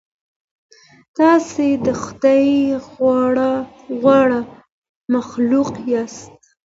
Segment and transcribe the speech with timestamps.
[1.17, 2.45] تاسې د خدای
[4.01, 4.41] غوره
[5.13, 6.33] مخلوق یاست.